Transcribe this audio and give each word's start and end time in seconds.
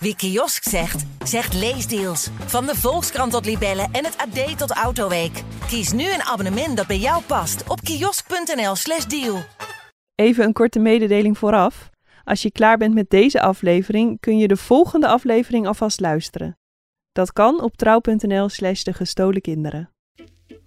Wie 0.00 0.16
kiosk 0.16 0.62
zegt, 0.62 1.04
zegt 1.24 1.54
leesdeals. 1.54 2.30
Van 2.46 2.66
de 2.66 2.74
Volkskrant 2.74 3.32
tot 3.32 3.44
Libellen 3.44 3.88
en 3.92 4.04
het 4.04 4.16
AD 4.16 4.58
tot 4.58 4.70
Autoweek. 4.70 5.42
Kies 5.68 5.92
nu 5.92 6.02
een 6.02 6.22
abonnement 6.22 6.76
dat 6.76 6.86
bij 6.86 6.98
jou 6.98 7.22
past 7.22 7.68
op 7.68 7.80
kiosk.nl/slash 7.80 9.04
deal. 9.04 9.38
Even 10.14 10.44
een 10.44 10.52
korte 10.52 10.78
mededeling 10.78 11.38
vooraf. 11.38 11.90
Als 12.24 12.42
je 12.42 12.50
klaar 12.50 12.76
bent 12.76 12.94
met 12.94 13.10
deze 13.10 13.40
aflevering, 13.40 14.20
kun 14.20 14.38
je 14.38 14.48
de 14.48 14.56
volgende 14.56 15.08
aflevering 15.08 15.66
alvast 15.66 16.00
luisteren. 16.00 16.58
Dat 17.12 17.32
kan 17.32 17.62
op 17.62 17.76
trouw.nl/slash 17.76 18.82
de 18.82 18.92
gestolen 18.92 19.40
kinderen. 19.40 19.90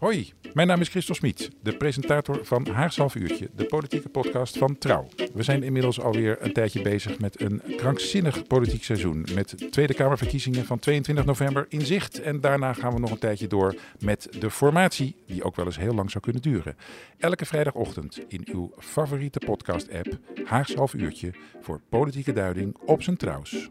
Hoi, 0.00 0.32
mijn 0.52 0.66
naam 0.66 0.80
is 0.80 0.88
Christel 0.88 1.14
Smit, 1.14 1.50
de 1.62 1.76
presentator 1.76 2.44
van 2.44 2.66
Haags 2.66 2.96
Half 2.96 3.14
Uurtje, 3.14 3.50
de 3.54 3.64
politieke 3.64 4.08
podcast 4.08 4.58
van 4.58 4.78
Trouw. 4.78 5.08
We 5.34 5.42
zijn 5.42 5.62
inmiddels 5.62 6.00
alweer 6.00 6.36
een 6.40 6.52
tijdje 6.52 6.82
bezig 6.82 7.18
met 7.18 7.40
een 7.40 7.62
krankzinnig 7.76 8.46
politiek 8.46 8.84
seizoen. 8.84 9.26
Met 9.34 9.72
Tweede 9.72 9.94
Kamerverkiezingen 9.94 10.64
van 10.64 10.78
22 10.78 11.24
november 11.24 11.66
in 11.68 11.80
zicht. 11.80 12.20
En 12.20 12.40
daarna 12.40 12.72
gaan 12.72 12.94
we 12.94 13.00
nog 13.00 13.10
een 13.10 13.18
tijdje 13.18 13.46
door 13.46 13.74
met 13.98 14.28
de 14.38 14.50
formatie, 14.50 15.16
die 15.26 15.44
ook 15.44 15.56
wel 15.56 15.66
eens 15.66 15.78
heel 15.78 15.94
lang 15.94 16.10
zou 16.10 16.24
kunnen 16.24 16.42
duren. 16.42 16.76
Elke 17.18 17.46
vrijdagochtend 17.46 18.20
in 18.28 18.48
uw 18.52 18.72
favoriete 18.78 19.38
podcast-app 19.38 20.18
Haags 20.44 20.74
Half 20.74 20.94
Uurtje 20.94 21.32
voor 21.60 21.80
politieke 21.88 22.32
duiding 22.32 22.76
op 22.84 23.02
zijn 23.02 23.16
trouws. 23.16 23.70